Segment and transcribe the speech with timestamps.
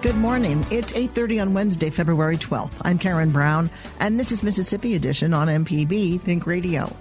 [0.00, 0.64] Good morning.
[0.70, 2.74] It's 8:30 on Wednesday, February 12th.
[2.82, 3.68] I'm Karen Brown,
[3.98, 6.94] and this is Mississippi Edition on MPB Think Radio.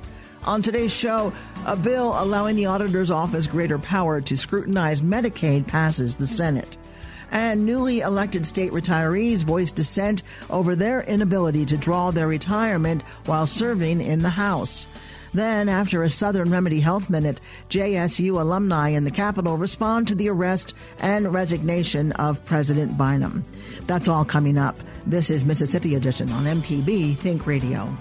[0.45, 1.31] On today's show,
[1.67, 6.75] a bill allowing the auditor's office greater power to scrutinize Medicaid passes the Senate.
[7.31, 13.45] And newly elected state retirees voice dissent over their inability to draw their retirement while
[13.45, 14.87] serving in the House.
[15.33, 20.29] Then, after a Southern Remedy Health Minute, JSU alumni in the Capitol respond to the
[20.29, 23.43] arrest and resignation of President Bynum.
[23.85, 24.77] That's all coming up.
[25.05, 27.95] This is Mississippi Edition on MPB Think Radio.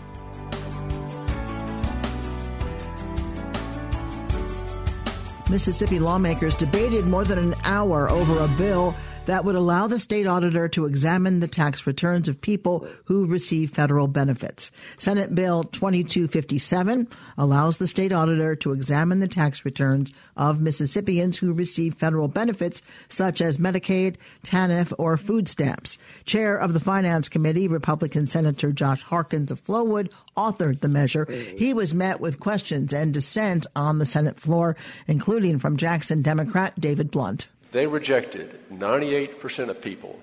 [5.49, 10.27] Mississippi lawmakers debated more than an hour over a bill that would allow the state
[10.27, 14.71] auditor to examine the tax returns of people who receive federal benefits.
[14.99, 21.53] Senate Bill 2257 allows the state auditor to examine the tax returns of Mississippians who
[21.53, 25.99] receive federal benefits such as Medicaid, TANF, or food stamps.
[26.25, 31.27] Chair of the Finance Committee, Republican Senator Josh Harkins of Flowood, authored the measure.
[31.57, 36.79] He was met with questions and dissent on the Senate floor, including from Jackson Democrat
[36.81, 37.49] David Blount.
[37.73, 40.19] They rejected 98% of people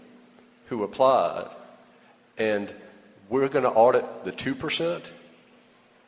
[0.68, 1.50] who applied,
[2.38, 2.74] and
[3.30, 5.02] we're going to audit the 2%?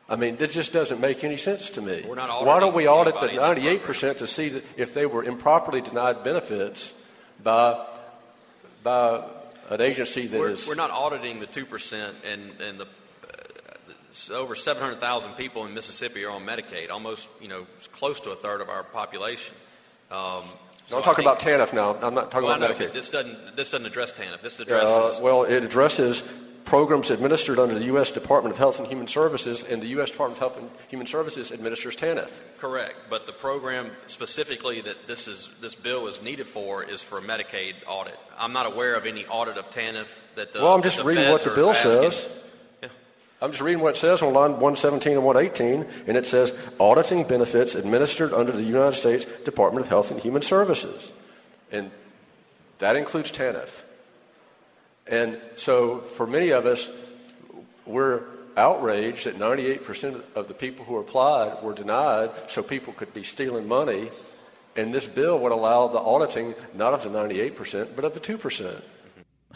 [0.07, 2.03] I mean, that just doesn't make any sense to me.
[2.05, 6.93] Why don't we audit the 98% to see if they were improperly denied benefits
[7.43, 7.85] by,
[8.83, 9.23] by
[9.69, 14.55] an agency that we're, is- We're not auditing the 2%, and, and the uh, over
[14.55, 18.69] 700,000 people in Mississippi are on Medicaid, almost, you know, close to a third of
[18.69, 19.55] our population.
[20.11, 20.43] Um,
[20.91, 21.95] No, I'm talking about TANF now.
[22.01, 22.93] I'm not talking well, about Medicaid.
[22.93, 24.41] This doesn't, this doesn't address TANF.
[24.41, 25.19] This Uh, addresses.
[25.21, 26.23] well, it addresses
[26.63, 28.11] programs administered under the U.S.
[28.11, 30.11] Department of Health and Human Services, and the U.S.
[30.11, 32.29] Department of Health and Human Services administers TANF.
[32.57, 37.19] Correct, but the program specifically that this is this bill is needed for is for
[37.19, 38.17] a Medicaid audit.
[38.37, 40.61] I'm not aware of any audit of TANF that the.
[40.61, 41.91] Well, I'm just reading what the bill asking.
[41.91, 42.27] says.
[43.41, 47.27] I'm just reading what it says on line 117 and 118, and it says auditing
[47.27, 51.11] benefits administered under the United States Department of Health and Human Services.
[51.71, 51.91] And
[52.79, 53.83] that includes TANF.
[55.07, 56.89] And so for many of us,
[57.85, 58.23] we're
[58.57, 63.67] outraged that 98% of the people who applied were denied so people could be stealing
[63.67, 64.09] money.
[64.77, 68.81] And this bill would allow the auditing not of the 98%, but of the 2%.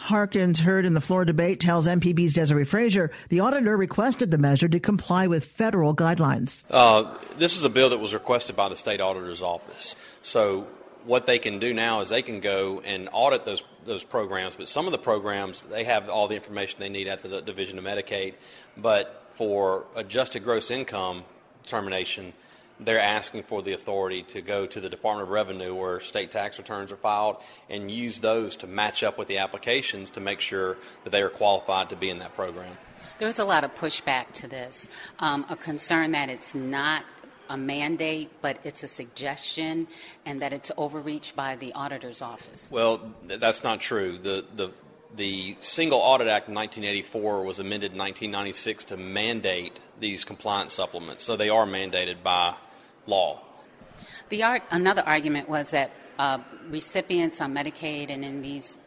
[0.00, 4.68] Harkins, heard in the floor debate, tells MPB's Desare Frazier the auditor requested the measure
[4.68, 6.62] to comply with federal guidelines.
[6.70, 9.94] Uh, this is a bill that was requested by the state auditor's office.
[10.22, 10.66] So
[11.04, 14.54] what they can do now is they can go and audit those those programs.
[14.56, 17.78] But some of the programs they have all the information they need at the Division
[17.78, 18.34] of Medicaid.
[18.76, 21.24] But for adjusted gross income
[21.62, 22.32] determination,
[22.80, 26.58] they're asking for the authority to go to the Department of Revenue where state tax
[26.58, 27.36] returns are filed
[27.68, 31.28] and use those to match up with the applications to make sure that they are
[31.28, 32.76] qualified to be in that program.
[33.18, 34.88] There's a lot of pushback to this,
[35.18, 37.04] um, a concern that it's not
[37.48, 39.88] a mandate, but it's a suggestion,
[40.24, 42.68] and that it's overreach by the auditor's office.
[42.70, 44.18] Well, that's not true.
[44.18, 44.70] The, the,
[45.16, 51.24] the Single Audit Act in 1984 was amended in 1996 to mandate these compliance supplements,
[51.24, 52.54] so they are mandated by
[53.06, 53.40] law.
[54.28, 56.38] The art, another argument was that uh,
[56.68, 58.78] recipients on Medicaid and in these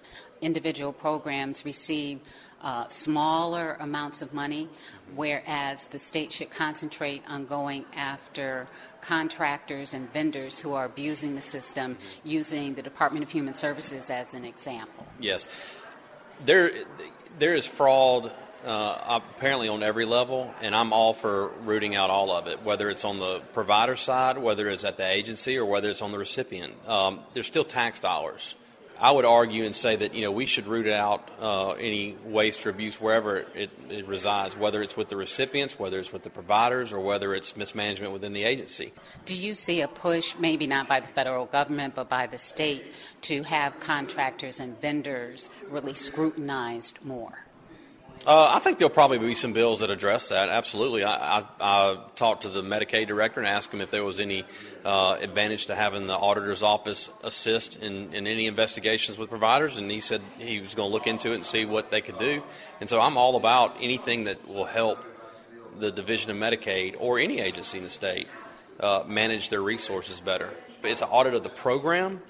[0.41, 2.19] individual programs receive
[2.61, 4.69] uh, smaller amounts of money,
[5.15, 8.67] whereas the state should concentrate on going after
[9.01, 14.33] contractors and vendors who are abusing the system, using the Department of Human Services as
[14.33, 15.05] an example.
[15.19, 15.49] Yes.
[16.45, 16.71] There,
[17.37, 18.31] there is fraud
[18.65, 22.89] uh, apparently on every level, and I'm all for rooting out all of it, whether
[22.89, 26.19] it's on the provider side, whether it's at the agency, or whether it's on the
[26.19, 26.73] recipient.
[26.87, 28.55] Um, there's still tax dollars.
[28.99, 32.65] I would argue and say that you know we should root out uh, any waste
[32.65, 36.29] or abuse wherever it, it resides, whether it's with the recipients, whether it's with the
[36.29, 38.93] providers, or whether it's mismanagement within the agency.
[39.25, 42.93] Do you see a push, maybe not by the federal government, but by the state,
[43.21, 47.45] to have contractors and vendors really scrutinized more?
[48.25, 50.47] Uh, I think there'll probably be some bills that address that.
[50.47, 51.03] Absolutely.
[51.03, 54.45] I, I, I talked to the Medicaid director and asked him if there was any
[54.85, 59.91] uh, advantage to having the auditor's office assist in, in any investigations with providers, and
[59.91, 62.41] he said he was going to look into it and see what they could do.
[62.79, 65.03] And so I'm all about anything that will help
[65.77, 68.29] the Division of Medicaid or any agency in the state
[68.79, 70.49] uh, manage their resources better.
[70.81, 72.21] It's an audit of the program.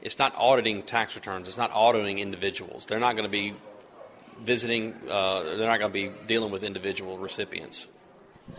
[0.00, 1.48] It's not auditing tax returns.
[1.48, 2.86] It's not auditing individuals.
[2.86, 3.54] They're not going to be
[4.40, 7.86] visiting, uh, they're not going to be dealing with individual recipients.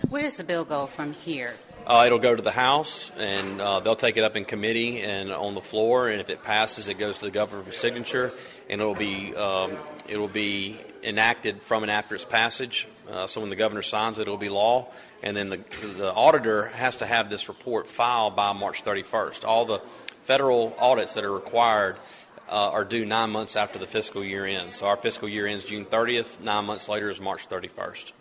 [0.09, 1.53] Where does the bill go from here?
[1.85, 5.31] Uh, it'll go to the House, and uh, they'll take it up in committee and
[5.31, 6.09] on the floor.
[6.09, 8.31] And if it passes, it goes to the governor for signature,
[8.67, 9.77] and it'll be um,
[10.07, 12.87] it'll be enacted from and after its passage.
[13.07, 14.87] Uh, so when the governor signs it, it'll be law.
[15.21, 15.59] And then the
[15.97, 19.45] the auditor has to have this report filed by March 31st.
[19.45, 19.79] All the
[20.23, 21.97] federal audits that are required
[22.49, 24.77] uh, are due nine months after the fiscal year ends.
[24.77, 26.39] So our fiscal year ends June 30th.
[26.41, 28.11] Nine months later is March 31st.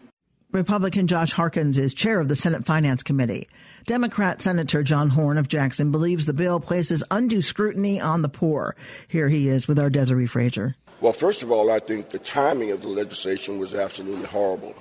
[0.53, 3.49] Republican Josh Harkins is chair of the Senate Finance Committee.
[3.87, 8.77] Democrat Senator John Horn of Jackson believes the bill places undue scrutiny on the poor.
[9.09, 10.77] Here he is with our Desare Frazier.
[11.01, 14.77] Well, first of all, I think the timing of the legislation was absolutely horrible.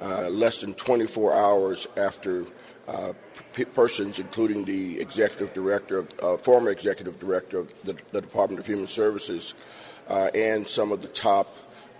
[0.00, 2.46] Uh, less than 24 hours after
[2.90, 3.12] uh,
[3.52, 8.58] p- persons, including the executive director, of, uh, former executive director of the, the, Department
[8.58, 9.54] of Human Services,
[10.08, 11.54] uh, and some of the top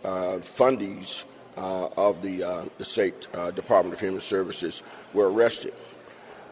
[0.05, 1.25] uh, fundies
[1.57, 4.83] uh, of the, the state Department of Human Services
[5.15, 5.75] were arrested.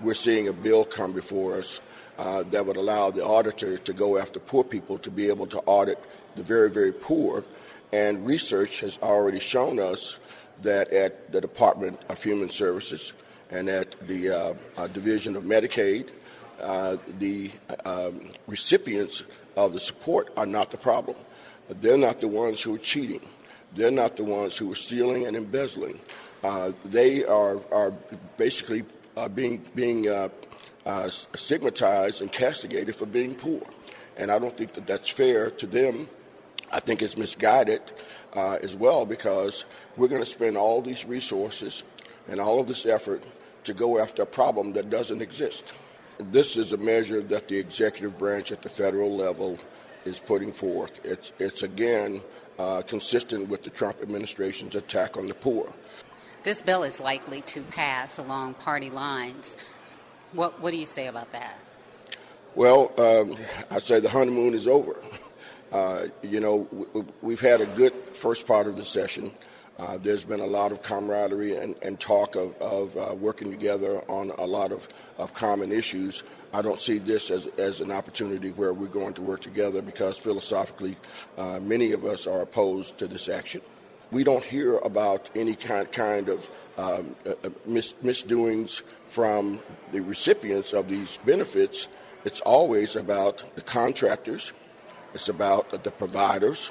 [0.00, 1.80] We're seeing a bill come before us
[2.16, 5.98] that would allow the auditor to go after poor people to be able to audit
[6.36, 7.44] the very, very poor.
[7.92, 10.20] And research has already shown us
[10.62, 13.12] that at the Department of Human Services,
[13.50, 16.10] and at the uh, uh, Division of Medicaid,
[16.60, 17.50] uh, the
[17.84, 19.24] um, recipients
[19.56, 21.16] of the support are not the problem.
[21.68, 23.20] They're not the ones who are cheating.
[23.74, 26.00] They're not the ones who are stealing and embezzling.
[26.42, 27.92] Uh, they are, are
[28.36, 28.84] basically
[29.16, 30.28] uh, being, being uh,
[31.08, 33.62] stigmatized and castigated for being poor.
[34.16, 36.08] And I don't think that that's fair to them.
[36.72, 37.82] I think it's misguided
[38.34, 39.64] as well because
[39.96, 41.82] we're going to spend all these resources
[42.28, 43.24] and all of this effort
[43.64, 45.74] to go after a problem that doesn't exist.
[46.18, 49.58] This is a measure that the executive branch at the federal level
[50.04, 51.00] is putting forth.
[51.04, 52.22] It's, it's again
[52.58, 55.72] uh, consistent with the Trump administration's attack on the poor.
[56.42, 59.56] This bill is likely to pass along party lines.
[60.32, 61.58] What, what do you say about that?
[62.54, 63.36] Well, um,
[63.70, 64.96] I say the honeymoon is over.
[65.70, 66.66] Uh, you know,
[67.20, 69.30] we've had a good first part of the session.
[69.78, 74.02] Uh, there's been a lot of camaraderie and, and talk of, of uh, working together
[74.08, 74.88] on a lot of,
[75.18, 76.24] of common issues.
[76.52, 80.18] I don't see this as, as an opportunity where we're going to work together because
[80.18, 80.96] philosophically,
[81.36, 83.60] uh, many of us are opposed to this action.
[84.10, 89.60] We don't hear about any kind, kind of um, uh, uh, mis- misdoings from
[89.92, 91.86] the recipients of these benefits.
[92.24, 94.52] It's always about the contractors,
[95.14, 96.70] it's about the providers,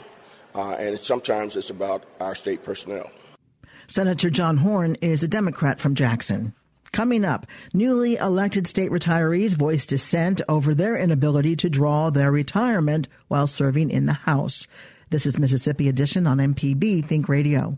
[0.58, 3.10] uh, and sometimes it's about our state personnel.
[3.88, 6.54] Senator John Horn is a Democrat from Jackson.
[6.92, 13.08] Coming up, newly elected state retirees voice dissent over their inability to draw their retirement
[13.28, 14.68] while serving in the House.
[15.10, 17.78] This is Mississippi Edition on MPB Think Radio.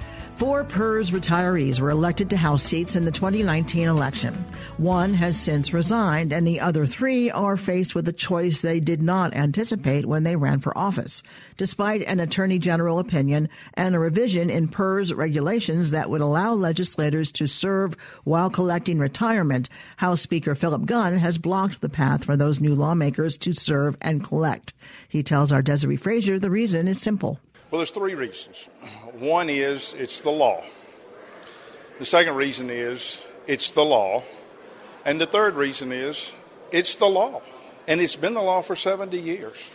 [0.41, 4.33] Four PERS retirees were elected to House seats in the 2019 election.
[4.77, 9.03] One has since resigned, and the other three are faced with a choice they did
[9.03, 11.21] not anticipate when they ran for office,
[11.57, 17.31] despite an Attorney General opinion and a revision in PERS regulations that would allow legislators
[17.33, 19.69] to serve while collecting retirement.
[19.97, 24.23] House Speaker Phillip Gunn has blocked the path for those new lawmakers to serve and
[24.23, 24.73] collect.
[25.07, 27.39] He tells our Desare Frazier the reason is simple.
[27.69, 28.67] Well, there's three reasons.
[29.21, 30.63] One is it's the law.
[31.99, 34.23] The second reason is it's the law.
[35.05, 36.31] And the third reason is
[36.71, 37.43] it's the law.
[37.87, 39.69] And it's been the law for 70 years.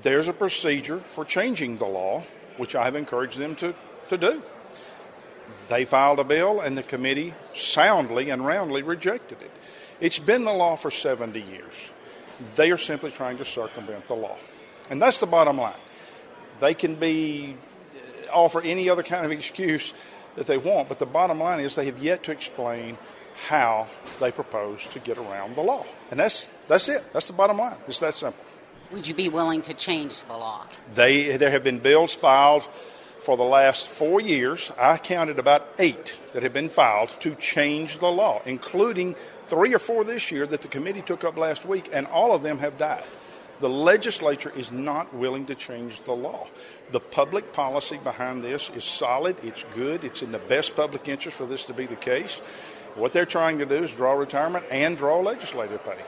[0.00, 2.24] There's a procedure for changing the law,
[2.56, 3.74] which I've encouraged them to,
[4.08, 4.42] to do.
[5.68, 9.50] They filed a bill, and the committee soundly and roundly rejected it.
[10.00, 11.90] It's been the law for 70 years.
[12.56, 14.38] They are simply trying to circumvent the law.
[14.88, 15.74] And that's the bottom line.
[16.60, 17.56] They can be
[18.32, 19.92] offer any other kind of excuse
[20.36, 22.98] that they want, but the bottom line is they have yet to explain
[23.48, 23.86] how
[24.20, 25.84] they propose to get around the law.
[26.10, 27.04] And that's, that's it.
[27.12, 27.76] That's the bottom line.
[27.86, 28.44] It's that simple.
[28.92, 30.66] Would you be willing to change the law?
[30.94, 32.68] They, there have been bills filed
[33.20, 34.70] for the last four years.
[34.78, 39.78] I counted about eight that have been filed to change the law, including three or
[39.78, 42.76] four this year that the committee took up last week, and all of them have
[42.76, 43.04] died.
[43.62, 46.48] The legislature is not willing to change the law.
[46.90, 51.38] The public policy behind this is solid, it's good, it's in the best public interest
[51.38, 52.38] for this to be the case.
[52.96, 55.98] What they're trying to do is draw retirement and draw legislative pay.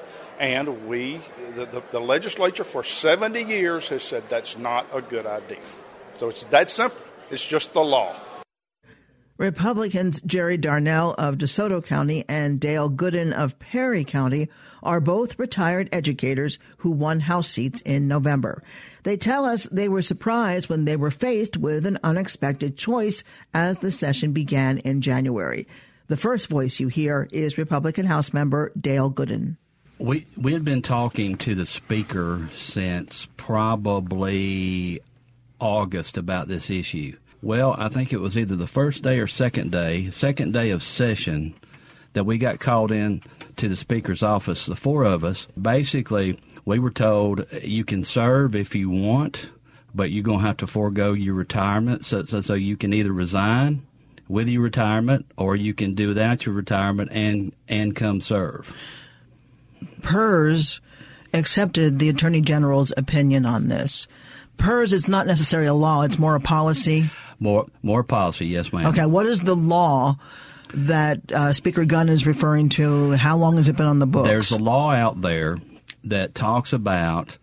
[0.41, 1.21] And we,
[1.55, 5.61] the, the, the legislature for 70 years has said that's not a good idea.
[6.19, 7.01] So it's that simple.
[7.31, 8.19] It's just the law.
[9.37, 14.49] Republicans Jerry Darnell of DeSoto County and Dale Goodin of Perry County
[14.81, 18.63] are both retired educators who won House seats in November.
[19.03, 23.79] They tell us they were surprised when they were faced with an unexpected choice as
[23.79, 25.67] the session began in January.
[26.07, 29.57] The first voice you hear is Republican House member Dale Goodin.
[29.99, 35.01] We we had been talking to the speaker since probably
[35.59, 37.17] August about this issue.
[37.45, 40.83] Well, I think it was either the first day or second day, second day of
[40.83, 41.53] session,
[42.15, 43.23] that we got called in
[43.57, 44.65] to the speaker's office.
[44.65, 49.51] The four of us, basically, we were told you can serve if you want,
[49.95, 52.07] but you're going to have to forego your retirement.
[52.07, 53.83] So, so, so you can either resign
[54.27, 58.75] with your retirement or you can do without your retirement and and come serve.
[60.01, 60.81] PERS
[61.35, 64.09] accepted the Attorney General's opinion on this.
[64.57, 67.11] PERS is not necessarily a law; it's more a policy.
[67.41, 68.87] More more policy, yes, ma'am.
[68.87, 70.17] Okay, what is the law
[70.73, 73.13] that uh, Speaker Gunn is referring to?
[73.13, 74.29] How long has it been on the books?
[74.29, 75.59] There's a law out there
[76.05, 77.39] that talks about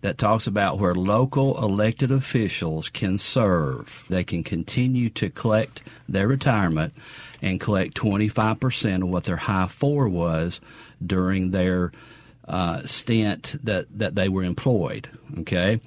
[0.00, 4.04] that talks about where local elected officials can serve.
[4.08, 6.94] They can continue to collect their retirement
[7.42, 10.60] and collect 25% of what their high four was
[11.04, 11.90] during their
[12.46, 15.10] uh, stint that, that they were employed.
[15.40, 15.80] Okay?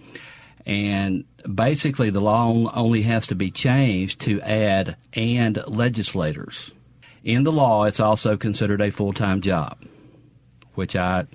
[0.65, 6.71] And basically, the law only has to be changed to add and legislators.
[7.23, 9.77] In the law, it's also considered a full time job,
[10.75, 11.25] which I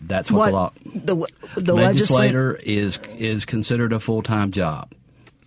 [0.00, 1.26] that's what, what the law.
[1.54, 4.92] The, the legislator is is considered a full time job.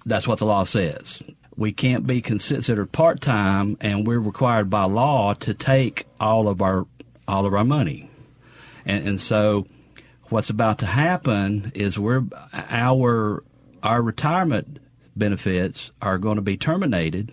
[0.05, 1.23] That's what the law says.
[1.55, 6.62] We can't be considered part time, and we're required by law to take all of
[6.62, 6.85] our
[7.27, 8.09] all of our money.
[8.85, 9.65] And, and so,
[10.33, 13.43] what's about to happen is we're our
[13.83, 14.79] our retirement
[15.15, 17.31] benefits are going to be terminated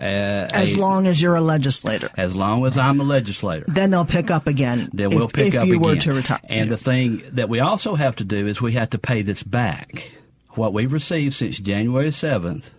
[0.00, 2.10] uh, as a, long as you're a legislator.
[2.16, 3.66] As long as I'm a legislator.
[3.68, 4.88] Then they'll pick up again.
[4.92, 5.88] Then we'll if, pick if up you again.
[5.88, 6.40] were to retire.
[6.44, 9.44] And the thing that we also have to do is we have to pay this
[9.44, 10.10] back.
[10.54, 12.70] What we've received since January 7th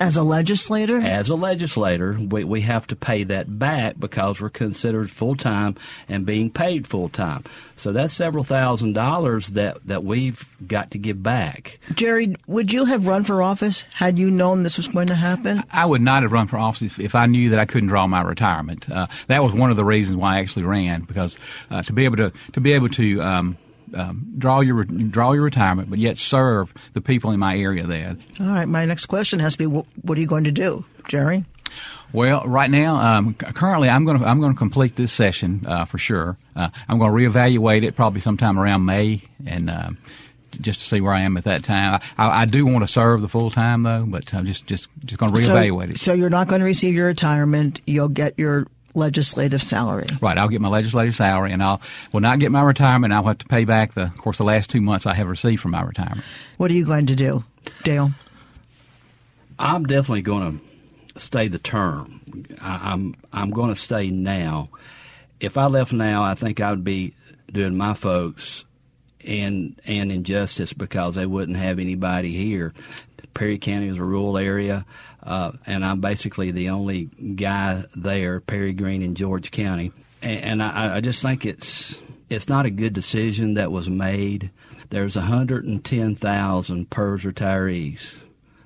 [0.00, 0.98] as a legislator?
[0.98, 5.76] As a legislator, we, we have to pay that back because we're considered full time
[6.08, 7.44] and being paid full time.
[7.76, 11.78] So that's several thousand dollars that, that we've got to give back.
[11.94, 15.62] Jerry, would you have run for office had you known this was going to happen?
[15.70, 18.06] I would not have run for office if, if I knew that I couldn't draw
[18.06, 18.88] my retirement.
[18.90, 21.38] Uh, that was one of the reasons why I actually ran because
[21.70, 23.58] uh, to be able to to be able to um,
[23.94, 28.16] um, draw your draw your retirement, but yet serve the people in my area there.
[28.40, 28.66] All right.
[28.66, 31.44] My next question has to be: What, what are you going to do, Jerry?
[32.12, 35.84] Well, right now, um, currently, I'm going to I'm going to complete this session uh,
[35.84, 36.36] for sure.
[36.54, 39.90] Uh, I'm going to reevaluate it probably sometime around May, and uh,
[40.60, 42.00] just to see where I am at that time.
[42.16, 45.18] I, I do want to serve the full time though, but I'm just just just
[45.18, 45.98] going to reevaluate so, it.
[45.98, 47.80] So you're not going to receive your retirement.
[47.86, 50.06] You'll get your legislative salary.
[50.20, 51.80] Right, I'll get my legislative salary, and I'll
[52.12, 53.12] will not get my retirement.
[53.12, 55.60] I'll have to pay back the, of course, the last two months I have received
[55.60, 56.24] from my retirement.
[56.56, 57.44] What are you going to do,
[57.82, 58.12] Dale?
[59.58, 60.60] I'm definitely going
[61.14, 62.46] to stay the term.
[62.60, 64.70] I, I'm I'm going to stay now.
[65.40, 67.14] If I left now, I think I would be
[67.52, 68.64] doing my folks
[69.24, 72.72] and and injustice because they wouldn't have anybody here.
[73.32, 74.86] Perry County is a rural area,
[75.24, 79.92] uh, and I'm basically the only guy there, Perry Greene in George County.
[80.22, 84.50] And, and I, I just think it's it's not a good decision that was made.
[84.90, 88.14] There's 110,000 PERS retirees,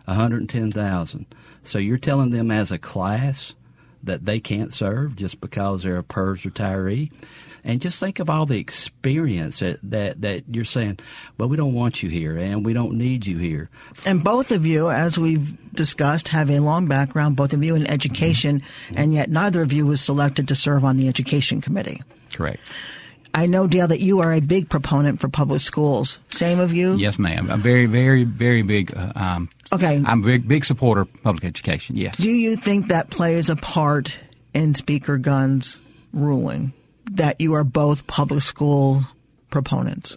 [0.04, 1.26] 110,000.
[1.62, 3.54] So you're telling them as a class
[4.02, 7.10] that they can't serve just because they're a PERS retiree?
[7.68, 11.00] And just think of all the experience that, that, that you're saying,
[11.36, 13.68] well, we don't want you here and we don't need you here.
[14.06, 17.86] And both of you, as we've discussed, have a long background, both of you in
[17.86, 18.94] education, mm-hmm.
[18.96, 22.02] and yet neither of you was selected to serve on the education committee.
[22.32, 22.58] Correct.
[23.34, 26.20] I know, Dale, that you are a big proponent for public schools.
[26.28, 26.94] Same of you?
[26.94, 27.50] Yes, ma'am.
[27.50, 28.96] I'm very, very, very big.
[28.96, 30.02] Uh, um, okay.
[30.06, 31.96] I'm a big, big supporter of public education.
[31.96, 32.16] Yes.
[32.16, 34.18] Do you think that plays a part
[34.54, 35.78] in Speaker Gunn's
[36.14, 36.72] ruling
[37.12, 39.02] that you are both public school
[39.50, 40.16] proponents?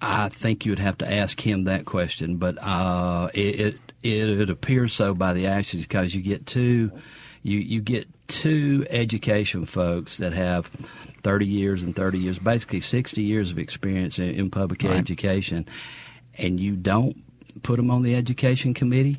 [0.00, 4.50] I think you would have to ask him that question, but uh, it, it, it
[4.50, 6.90] appears so by the actions because you get two
[7.42, 10.70] you you get two education folks that have
[11.22, 14.96] 30 years and 30 years, basically 60 years of experience in, in public right.
[14.96, 15.66] education,
[16.34, 17.16] and you don't
[17.62, 19.18] put them on the education committee.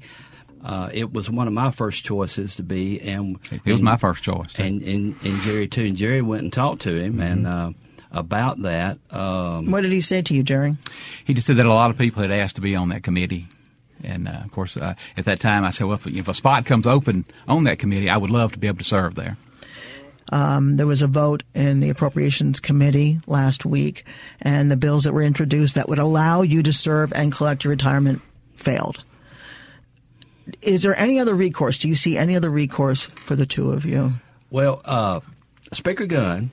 [0.63, 4.23] Uh, it was one of my first choices to be, and it was my first
[4.23, 5.85] choice, and, and, and Jerry too.
[5.85, 7.21] And Jerry went and talked to him, mm-hmm.
[7.21, 7.71] and uh,
[8.11, 8.97] about that.
[9.11, 10.77] Um, what did he say to you, Jerry?
[11.25, 13.47] He just said that a lot of people had asked to be on that committee.
[14.03, 16.65] And uh, of course, uh, at that time, I said, well, if, if, a spot
[16.65, 19.37] comes open on that committee, I would love to be able to serve there.
[20.31, 24.05] Um, there was a vote in the Appropriations Committee last week,
[24.41, 27.71] and the bills that were introduced that would allow you to serve and collect your
[27.71, 28.21] retirement
[28.55, 29.03] failed.
[30.61, 31.77] Is there any other recourse?
[31.77, 34.13] Do you see any other recourse for the two of you?
[34.49, 35.21] Well, uh,
[35.71, 36.51] Speaker Gunn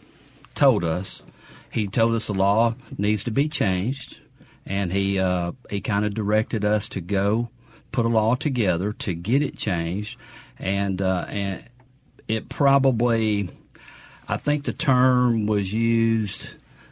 [0.54, 1.22] told us
[1.70, 4.18] he told us the law needs to be changed,
[4.66, 7.48] and he uh, he kind of directed us to go
[7.92, 10.18] put a law together to get it changed,
[10.58, 11.64] and uh, and
[12.28, 13.50] it probably,
[14.28, 16.48] I think the term was used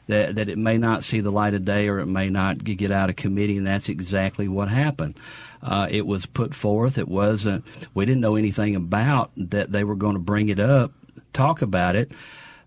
[0.07, 2.91] that that it may not see the light of day or it may not get
[2.91, 5.17] out of committee, and that's exactly what happened.
[5.63, 6.99] Uh, it was put forth.
[6.99, 7.65] It wasn't.
[7.95, 10.93] We didn't know anything about that they were going to bring it up,
[11.33, 12.13] talk about it.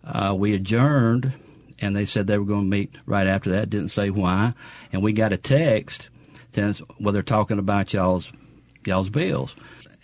[0.03, 1.33] Uh, we adjourned
[1.79, 3.69] and they said they were going to meet right after that.
[3.69, 4.53] Didn't say why,
[4.93, 6.10] and we got a text
[6.57, 8.31] us well they're talking about y'all's
[8.86, 9.55] y'all's bills,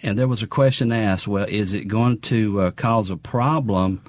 [0.01, 1.27] and there was a question asked.
[1.27, 4.01] Well, is it going to uh, cause a problem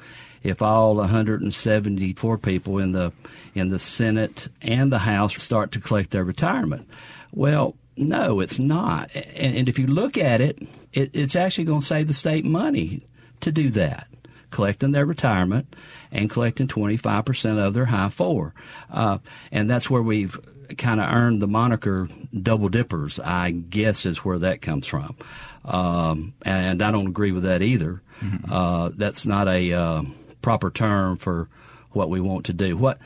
[0.42, 3.12] if all 174 people in the
[3.54, 6.88] in the Senate and the House start to collect their retirement?
[7.32, 9.10] Well, no, it's not.
[9.14, 10.58] And, and if you look at it,
[10.92, 13.02] it, it's actually going to save the state money
[13.40, 14.08] to do that
[14.50, 15.76] collecting their retirement
[16.10, 18.54] and collecting 25% of their high four.
[18.90, 19.18] Uh,
[19.52, 20.38] and that's where we've
[20.76, 22.08] kind of earned the moniker
[22.42, 25.16] double dippers, I guess is where that comes from.
[25.64, 28.02] Um, and I don't agree with that either.
[28.20, 28.52] Mm-hmm.
[28.52, 30.02] Uh, that's not a uh,
[30.42, 31.48] proper term for
[31.92, 32.76] what we want to do.
[32.76, 32.98] What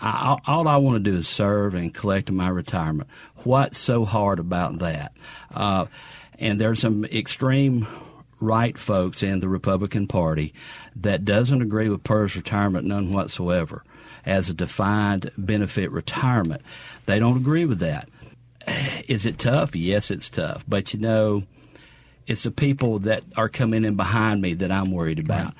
[0.00, 3.08] I, all I want to do is serve and collect my retirement.
[3.44, 5.16] What's so hard about that?
[5.54, 5.86] Uh,
[6.38, 7.86] and there's some extreme
[8.40, 10.52] right folks in the Republican Party
[10.96, 13.82] that doesn't agree with PERS retirement none whatsoever
[14.24, 16.62] as a defined benefit retirement.
[17.06, 18.08] They don't agree with that.
[19.08, 19.74] Is it tough?
[19.76, 20.64] Yes, it's tough.
[20.68, 21.44] But you know,
[22.26, 25.54] it's the people that are coming in behind me that I'm worried about.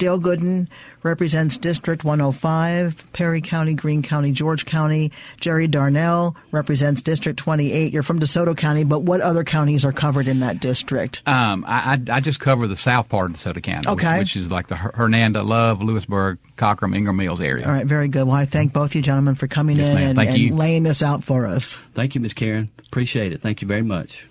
[0.00, 0.68] Dale Goodin
[1.02, 5.12] represents District 105, Perry County, Greene County, George County.
[5.38, 7.92] Jerry Darnell represents District 28.
[7.92, 11.22] You're from DeSoto County, but what other counties are covered in that district?
[11.26, 14.18] Um, I, I, just cover the south part of DeSoto County, okay.
[14.18, 17.66] which, which is like the Hernando, Love, Lewisburg, Cockrum, Ingram Mills area.
[17.66, 18.26] All right, very good.
[18.26, 21.24] Well, I thank both you gentlemen for coming yes, in and, and laying this out
[21.24, 21.78] for us.
[21.94, 22.32] Thank you, Ms.
[22.32, 22.70] Karen.
[22.86, 23.42] Appreciate it.
[23.42, 24.24] Thank you very much.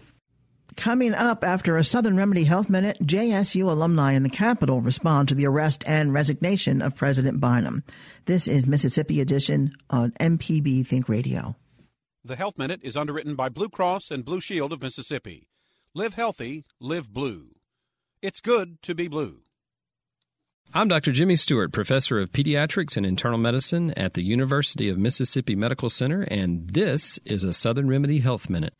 [0.79, 5.35] Coming up after a Southern Remedy Health Minute, JSU alumni in the Capitol respond to
[5.35, 7.83] the arrest and resignation of President Bynum.
[8.27, 11.57] This is Mississippi Edition on MPB Think Radio.
[12.23, 15.49] The Health Minute is underwritten by Blue Cross and Blue Shield of Mississippi.
[15.93, 17.55] Live healthy, live blue.
[18.21, 19.41] It's good to be blue.
[20.71, 21.11] I'm Dr.
[21.11, 26.21] Jimmy Stewart, professor of pediatrics and internal medicine at the University of Mississippi Medical Center,
[26.21, 28.75] and this is a Southern Remedy Health Minute.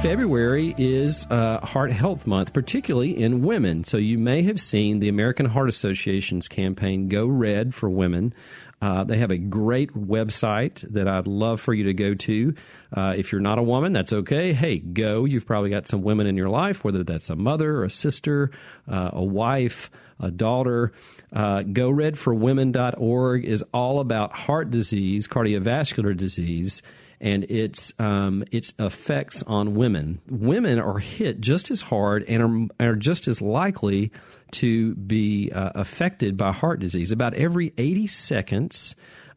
[0.00, 3.84] February is uh, Heart Health Month, particularly in women.
[3.84, 8.32] So you may have seen the American Heart Association's campaign Go Red for Women.
[8.80, 12.54] Uh, they have a great website that I'd love for you to go to.
[12.96, 14.54] Uh, if you're not a woman, that's okay.
[14.54, 15.26] Hey, go.
[15.26, 18.50] You've probably got some women in your life, whether that's a mother, a sister,
[18.90, 20.92] uh, a wife, a daughter.
[21.32, 26.82] Uh, GoRedForWomen.org is all about heart disease, cardiovascular disease
[27.20, 30.20] and its um, its effects on women.
[30.28, 34.12] Women are hit just as hard and are, are just as likely
[34.52, 37.12] to be uh, affected by heart disease.
[37.12, 38.94] About every 80 seconds,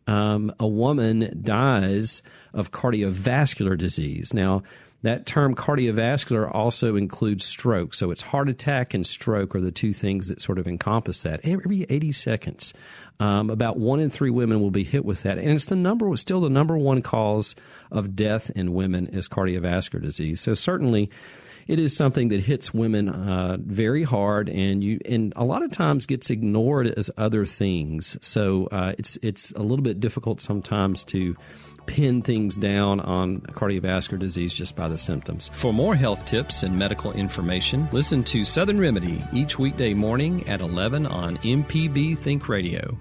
[0.07, 2.21] um, a woman dies
[2.53, 4.33] of cardiovascular disease.
[4.33, 4.63] Now,
[5.01, 7.93] that term cardiovascular also includes stroke.
[7.93, 11.39] So it's heart attack and stroke are the two things that sort of encompass that.
[11.43, 12.73] Every 80 seconds,
[13.19, 16.15] um, about one in three women will be hit with that, and it's the number
[16.17, 17.55] still the number one cause
[17.91, 20.41] of death in women is cardiovascular disease.
[20.41, 21.09] So certainly,
[21.67, 25.71] it is something that hits women uh, very hard, and you and a lot of
[25.71, 28.17] times gets ignored as other things.
[28.21, 31.35] So uh, it's it's a little bit difficult sometimes to
[31.89, 35.49] pin things down on cardiovascular disease just by the symptoms.
[35.53, 40.61] For more health tips and medical information, listen to Southern Remedy each weekday morning at
[40.61, 42.95] 11 on MPB Think Radio.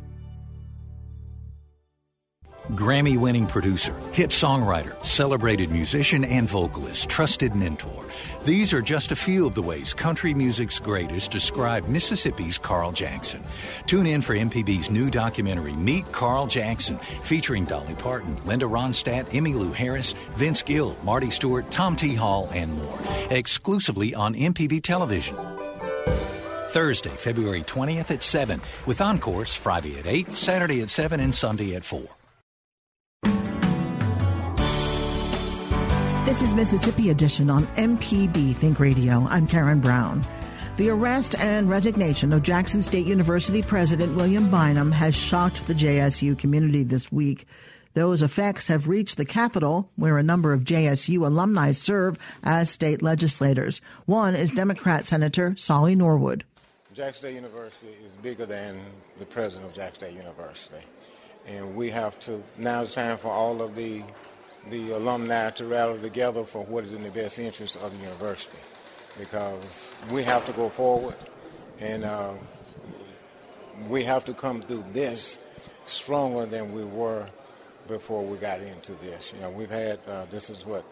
[2.73, 8.05] Grammy winning producer, hit songwriter, celebrated musician, and vocalist, trusted mentor.
[8.45, 13.43] These are just a few of the ways country music's greatest describe Mississippi's Carl Jackson.
[13.87, 19.75] Tune in for MPB's new documentary, Meet Carl Jackson, featuring Dolly Parton, Linda Ronstadt, Emmylou
[19.75, 22.15] Harris, Vince Gill, Marty Stuart, Tom T.
[22.15, 22.99] Hall, and more,
[23.31, 25.37] exclusively on MPB television.
[26.69, 31.75] Thursday, February 20th at 7, with encores Friday at 8, Saturday at 7, and Sunday
[31.75, 32.18] at 4.
[36.29, 39.27] This is Mississippi Edition on MPB Think Radio.
[39.31, 40.23] I'm Karen Brown.
[40.77, 46.39] The arrest and resignation of Jackson State University President William Bynum has shocked the JSU
[46.39, 47.47] community this week.
[47.95, 53.01] Those effects have reached the Capitol, where a number of JSU alumni serve as state
[53.01, 53.81] legislators.
[54.05, 56.45] One is Democrat Senator Sollie Norwood.
[56.93, 58.79] Jackson State University is bigger than
[59.19, 60.85] the president of Jackson State University.
[61.47, 64.03] And we have to, now it's time for all of the
[64.71, 68.59] the alumni to rally together for what is in the best interest of the university
[69.19, 71.17] because we have to go forward
[71.81, 72.35] and uh,
[73.89, 75.39] we have to come through this
[75.85, 77.27] stronger than we were
[77.87, 79.33] before we got into this.
[79.35, 80.85] You know, we've had uh, this is what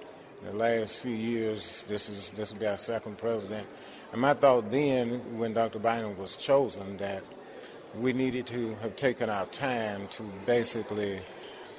[0.44, 1.84] the last few years.
[1.86, 3.66] This is this will be our second president,
[4.12, 5.78] and my thought then, when Dr.
[5.78, 7.22] Bynum was chosen, that
[7.98, 11.20] we needed to have taken our time to basically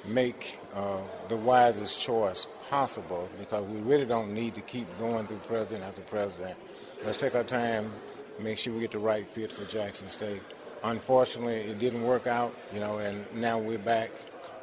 [0.08, 5.38] make uh, the wisest choice possible because we really don't need to keep going through
[5.38, 6.56] president after president.
[7.04, 7.92] Let's take our time,
[8.40, 10.42] make sure we get the right fit for Jackson State.
[10.84, 14.10] Unfortunately, it didn't work out, you know, and now we're back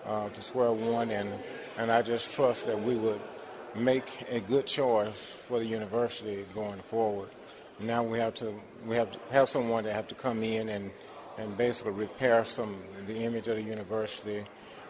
[0.05, 1.29] uh, to square one, and,
[1.77, 3.19] and I just trust that we would
[3.75, 7.29] make a good choice for the university going forward.
[7.79, 8.53] Now we have to
[8.87, 10.91] we have to have someone that have to come in and,
[11.37, 14.45] and basically repair some the image of the university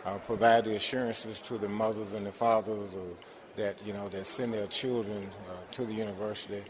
[0.06, 2.90] uh, provide the assurances to the mothers and the fathers
[3.56, 6.64] that you know that send their children uh, to the university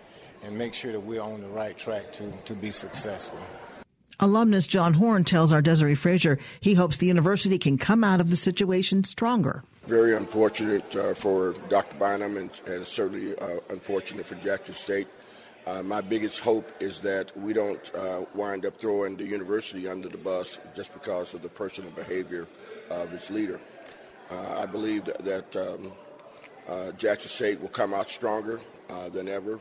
[0.44, 3.40] and make sure that we're on the right track to, to be successful.
[4.20, 8.30] Alumnus John Horn tells our Desare Frazier he hopes the university can come out of
[8.30, 9.64] the situation stronger.
[9.88, 11.96] Very unfortunate uh, for Dr.
[11.98, 15.08] Bynum and, and certainly uh, unfortunate for Jackson State.
[15.68, 20.08] Uh, my biggest hope is that we don't uh, wind up throwing the university under
[20.08, 22.48] the bus just because of the personal behavior
[22.90, 23.60] of its leader.
[24.30, 25.94] Uh, I believe that, that um,
[26.68, 29.60] uh, Jackson State will come out stronger uh, than ever,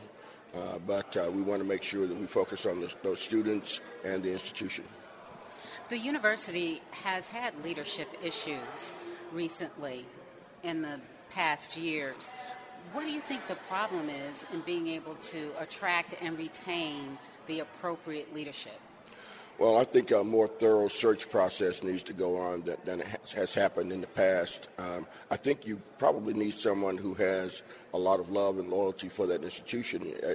[0.87, 4.31] but we want to make sure that we focus on the, those students and the
[4.31, 4.85] institution.
[5.89, 8.93] The university has had leadership issues
[9.31, 10.05] recently
[10.63, 12.31] in the past years.
[12.93, 17.59] What do you think the problem is in being able to attract and retain the
[17.59, 18.79] appropriate leadership?
[19.57, 23.31] Well, I think a more thorough search process needs to go on that, than has,
[23.31, 24.67] has happened in the past.
[24.77, 27.61] Um, I think you probably need someone who has
[27.93, 30.13] a lot of love and loyalty for that institution.
[30.21, 30.33] Uh,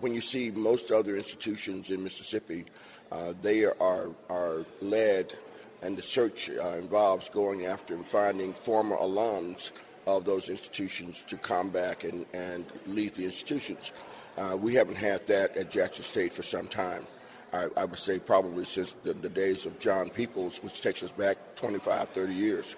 [0.00, 2.64] when you see most other institutions in Mississippi,
[3.10, 5.34] uh, they are, are led,
[5.82, 9.72] and the search uh, involves going after and finding former alums
[10.06, 13.92] of those institutions to come back and, and lead the institutions.
[14.38, 17.06] Uh, we haven't had that at Jackson State for some time.
[17.52, 21.10] I, I would say probably since the, the days of John Peoples, which takes us
[21.10, 22.76] back 25, 30 years.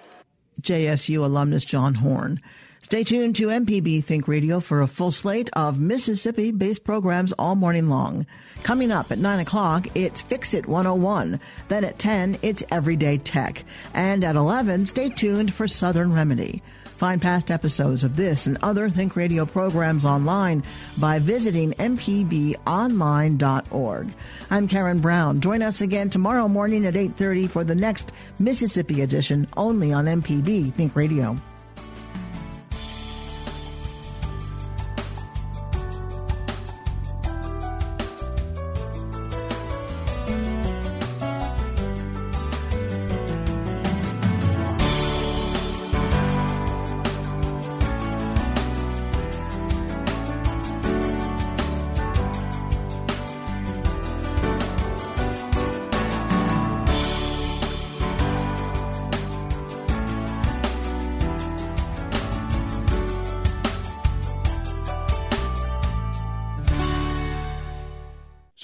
[0.60, 2.40] JSU alumnus John Horn.
[2.84, 7.54] Stay tuned to MPB Think Radio for a full slate of Mississippi based programs all
[7.54, 8.26] morning long.
[8.62, 11.40] Coming up at 9 o'clock, it's Fix It 101.
[11.68, 13.64] Then at 10, it's Everyday Tech.
[13.94, 16.62] And at 11, stay tuned for Southern Remedy.
[16.96, 20.62] Find past episodes of this and other Think Radio programs online
[20.98, 24.14] by visiting mpbonline.org.
[24.50, 25.40] I'm Karen Brown.
[25.40, 30.72] Join us again tomorrow morning at 8:30 for the next Mississippi edition only on MPB
[30.74, 31.36] Think Radio.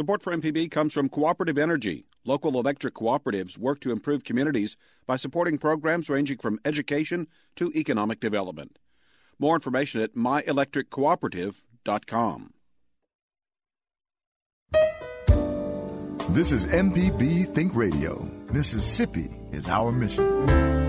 [0.00, 2.06] Support for MPB comes from Cooperative Energy.
[2.24, 8.18] Local electric cooperatives work to improve communities by supporting programs ranging from education to economic
[8.18, 8.78] development.
[9.38, 12.54] More information at myelectriccooperative.com.
[16.30, 18.26] This is MPB Think Radio.
[18.50, 20.79] Mississippi is our mission.